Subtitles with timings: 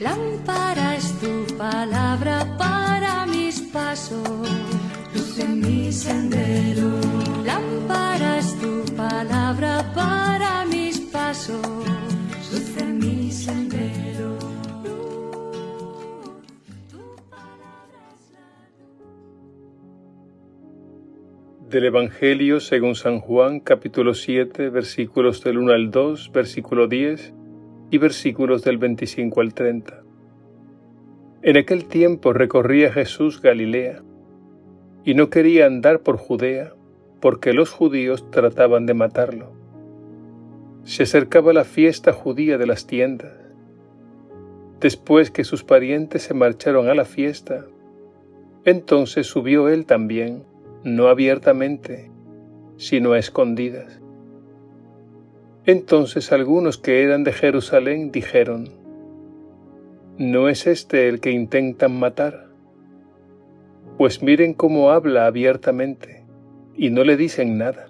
[0.00, 4.48] Lámpara es tu palabra para mis pasos,
[5.14, 6.88] luz en mi sendero.
[7.44, 11.60] Lámpara es tu palabra para mis pasos,
[12.50, 14.38] luz en mi sendero.
[21.68, 27.34] Del Evangelio según San Juan, capítulo 7, versículos del 1 al 2, versículo 10
[27.90, 30.02] y versículos del 25 al 30.
[31.42, 34.02] En aquel tiempo recorría Jesús Galilea
[35.04, 36.74] y no quería andar por Judea
[37.20, 39.52] porque los judíos trataban de matarlo.
[40.84, 43.32] Se acercaba la fiesta judía de las tiendas.
[44.80, 47.66] Después que sus parientes se marcharon a la fiesta,
[48.64, 50.44] entonces subió él también,
[50.84, 52.10] no abiertamente,
[52.76, 53.99] sino a escondidas.
[55.70, 58.70] Entonces algunos que eran de Jerusalén dijeron,
[60.18, 62.48] ¿no es este el que intentan matar?
[63.96, 66.24] Pues miren cómo habla abiertamente
[66.74, 67.86] y no le dicen nada.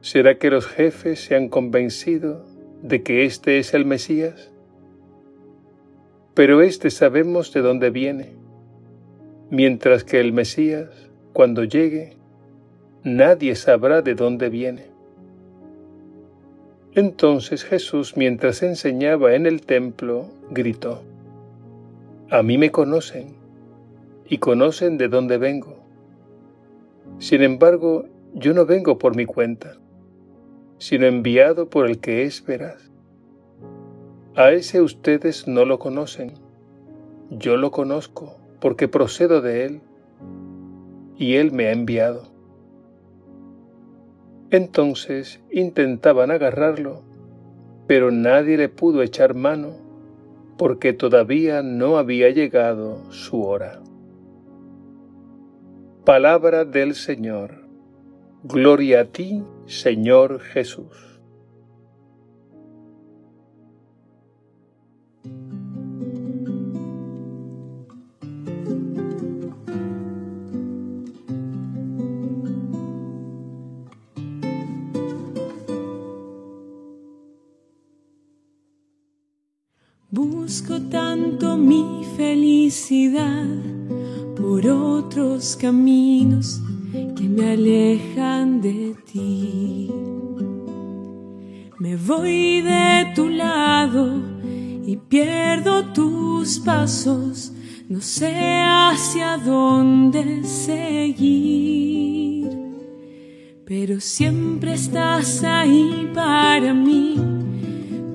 [0.00, 2.44] ¿Será que los jefes se han convencido
[2.82, 4.50] de que este es el Mesías?
[6.34, 8.32] Pero este sabemos de dónde viene,
[9.50, 10.90] mientras que el Mesías,
[11.32, 12.16] cuando llegue,
[13.04, 14.93] nadie sabrá de dónde viene.
[16.96, 21.02] Entonces Jesús, mientras enseñaba en el templo, gritó,
[22.30, 23.34] A mí me conocen
[24.28, 25.76] y conocen de dónde vengo.
[27.18, 29.76] Sin embargo, yo no vengo por mi cuenta,
[30.78, 32.90] sino enviado por el que es veraz.
[34.36, 36.34] A ese ustedes no lo conocen,
[37.30, 39.80] yo lo conozco porque procedo de él
[41.16, 42.33] y él me ha enviado.
[44.54, 47.02] Entonces intentaban agarrarlo,
[47.88, 49.74] pero nadie le pudo echar mano
[50.56, 53.82] porque todavía no había llegado su hora.
[56.04, 57.66] Palabra del Señor.
[58.44, 61.13] Gloria a ti, Señor Jesús.
[80.14, 83.48] Busco tanto mi felicidad
[84.36, 86.62] por otros caminos
[87.16, 89.90] que me alejan de ti.
[91.80, 94.22] Me voy de tu lado
[94.86, 97.50] y pierdo tus pasos,
[97.88, 98.36] no sé
[98.68, 101.28] hacia dónde seguir,
[103.64, 107.16] pero siempre estás ahí para mí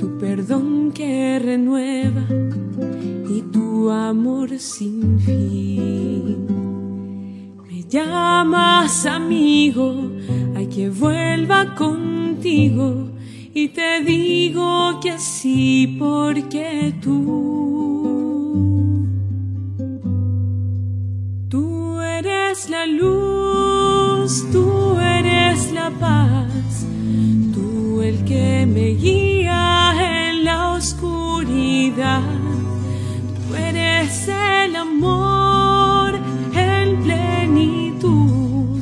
[0.07, 2.25] perdón que renueva
[3.29, 6.45] y tu amor sin fin.
[7.67, 10.11] Me llamas amigo,
[10.55, 13.09] hay que vuelva contigo
[13.53, 18.27] y te digo que sí porque tú,
[21.49, 26.85] tú eres la luz, tú eres la paz,
[27.53, 29.38] tú el que me guía
[31.45, 31.55] Tú
[33.55, 36.19] eres el amor
[36.53, 38.81] en plenitud.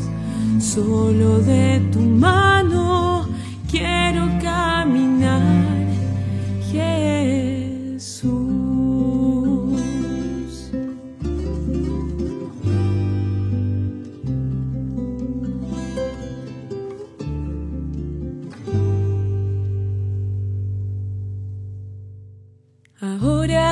[0.59, 2.56] Solo de tu mano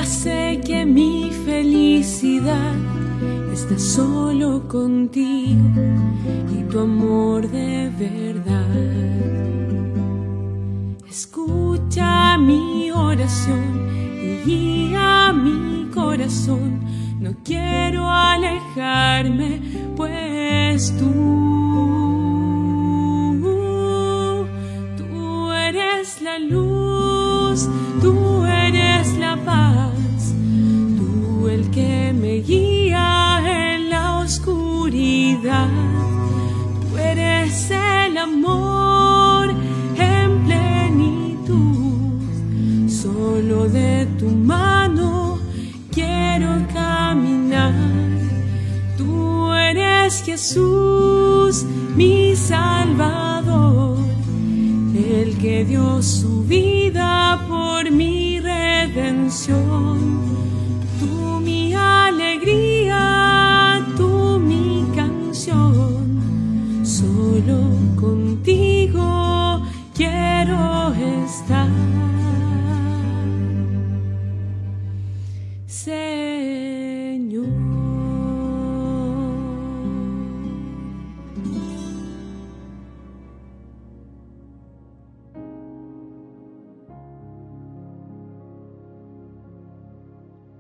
[0.06, 2.76] sé que mi felicidad
[3.52, 5.82] está solo contigo
[6.58, 9.16] y tu amor de verdad.
[11.10, 13.90] Escucha mi oración
[14.22, 16.82] y guía mi corazón.
[17.20, 19.62] No quiero alejarme,
[19.96, 21.12] pues tú,
[24.98, 26.65] tú eres la luz,
[43.72, 45.40] De tu mano
[45.92, 47.74] quiero caminar.
[48.98, 51.66] Tú eres Jesús,
[51.96, 53.98] mi Salvador,
[54.94, 60.16] el que dio su vida por mi redención
[61.00, 63.00] tú mi alegría,
[63.98, 66.22] tú mi canción.
[66.84, 67.60] Solo
[68.00, 69.64] contigo
[69.96, 72.15] quiero estar.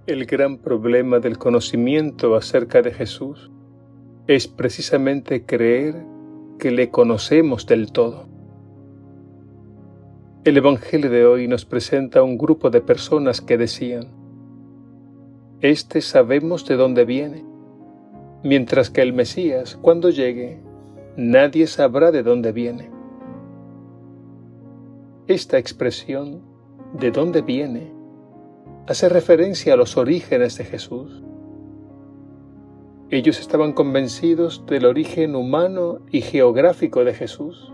[0.08, 3.50] El gran problema del conocimiento acerca de Jesús
[4.28, 5.96] es precisamente creer
[6.60, 8.28] que le conocemos del todo.
[10.44, 14.10] El Evangelio de hoy nos presenta un grupo de personas que decían,
[15.62, 17.44] Este sabemos de dónde viene,
[18.44, 20.62] mientras que el Mesías, cuando llegue,
[21.18, 22.92] nadie sabrá de dónde viene.
[25.26, 26.44] Esta expresión,
[26.94, 27.95] de dónde viene,
[28.88, 31.24] hace referencia a los orígenes de Jesús.
[33.10, 37.74] Ellos estaban convencidos del origen humano y geográfico de Jesús.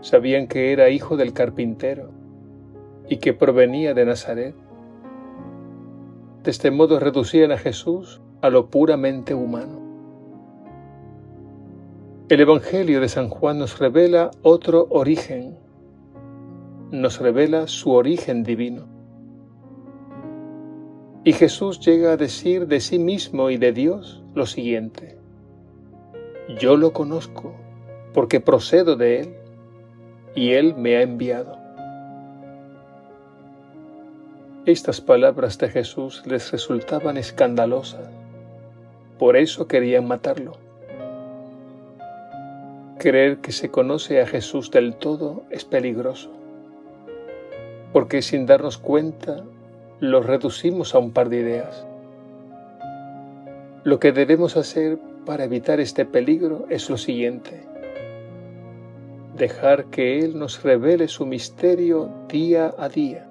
[0.00, 2.10] Sabían que era hijo del carpintero
[3.08, 4.54] y que provenía de Nazaret.
[6.42, 9.82] De este modo reducían a Jesús a lo puramente humano.
[12.30, 15.58] El Evangelio de San Juan nos revela otro origen,
[16.90, 18.93] nos revela su origen divino.
[21.26, 25.16] Y Jesús llega a decir de sí mismo y de Dios lo siguiente,
[26.60, 27.54] yo lo conozco
[28.12, 29.34] porque procedo de Él
[30.34, 31.56] y Él me ha enviado.
[34.66, 38.10] Estas palabras de Jesús les resultaban escandalosas,
[39.18, 40.52] por eso querían matarlo.
[42.98, 46.30] Creer que se conoce a Jesús del todo es peligroso,
[47.94, 49.42] porque sin darnos cuenta
[50.10, 51.86] lo reducimos a un par de ideas.
[53.84, 57.66] Lo que debemos hacer para evitar este peligro es lo siguiente.
[59.36, 63.28] Dejar que Él nos revele su misterio día a día.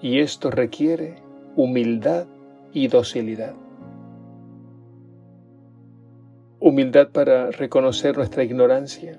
[0.00, 1.16] Y esto requiere
[1.56, 2.26] humildad
[2.72, 3.54] y docilidad.
[6.58, 9.18] Humildad para reconocer nuestra ignorancia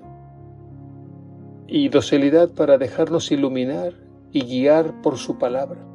[1.66, 3.94] y docilidad para dejarnos iluminar
[4.30, 5.91] y guiar por su palabra.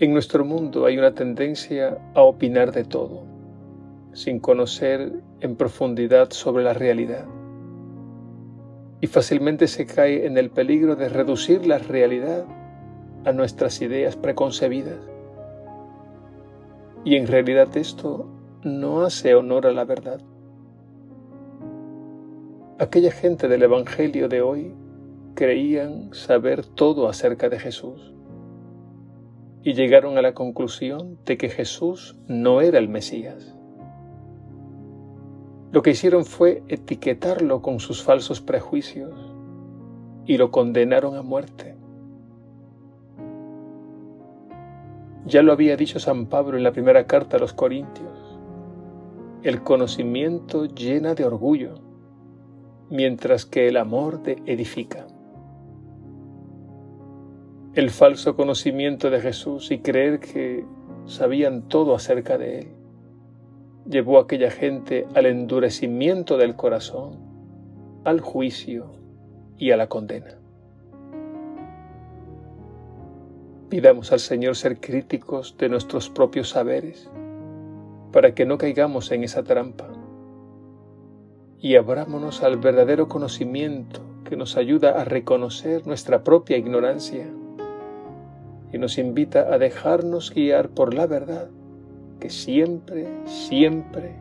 [0.00, 3.24] En nuestro mundo hay una tendencia a opinar de todo,
[4.12, 7.24] sin conocer en profundidad sobre la realidad.
[9.00, 12.44] Y fácilmente se cae en el peligro de reducir la realidad
[13.24, 15.00] a nuestras ideas preconcebidas.
[17.04, 18.28] Y en realidad esto
[18.62, 20.20] no hace honor a la verdad.
[22.78, 24.74] Aquella gente del Evangelio de hoy
[25.34, 28.14] creían saber todo acerca de Jesús
[29.62, 33.54] y llegaron a la conclusión de que Jesús no era el Mesías.
[35.72, 39.12] Lo que hicieron fue etiquetarlo con sus falsos prejuicios
[40.24, 41.76] y lo condenaron a muerte.
[45.26, 48.38] Ya lo había dicho San Pablo en la primera carta a los Corintios.
[49.42, 51.74] El conocimiento llena de orgullo,
[52.88, 55.07] mientras que el amor de edifica
[57.74, 60.64] el falso conocimiento de Jesús y creer que
[61.06, 62.68] sabían todo acerca de Él
[63.88, 67.16] llevó a aquella gente al endurecimiento del corazón,
[68.04, 68.92] al juicio
[69.56, 70.38] y a la condena.
[73.70, 77.10] Pidamos al Señor ser críticos de nuestros propios saberes
[78.12, 79.88] para que no caigamos en esa trampa
[81.60, 87.26] y abrámonos al verdadero conocimiento que nos ayuda a reconocer nuestra propia ignorancia
[88.72, 91.48] y nos invita a dejarnos guiar por la verdad
[92.20, 94.16] que siempre, siempre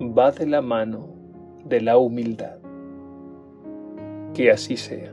[0.00, 1.08] va de la mano
[1.64, 2.58] de la humildad.
[4.34, 5.12] Que así sea.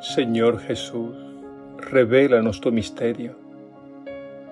[0.00, 1.16] Señor Jesús,
[1.78, 3.36] revélanos tu misterio,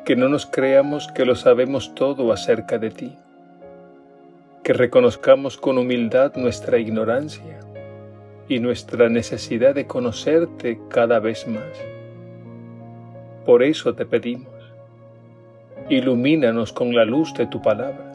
[0.06, 3.16] que no nos creamos que lo sabemos todo acerca de ti
[4.62, 7.60] que reconozcamos con humildad nuestra ignorancia
[8.48, 11.70] y nuestra necesidad de conocerte cada vez más.
[13.46, 14.52] Por eso te pedimos,
[15.88, 18.12] ilumínanos con la luz de tu palabra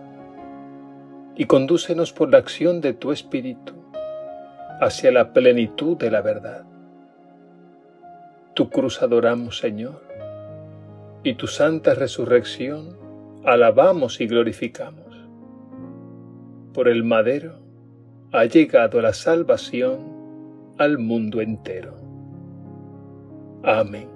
[1.36, 3.74] y condúcenos por la acción de tu Espíritu
[4.80, 6.64] hacia la plenitud de la verdad.
[8.54, 10.02] Tu cruz adoramos, Señor,
[11.24, 12.98] y tu santa resurrección
[13.44, 15.05] alabamos y glorificamos.
[16.75, 17.53] Por el madero
[18.34, 21.98] ha llegado la salvación al mundo entero.
[23.63, 24.14] Amén.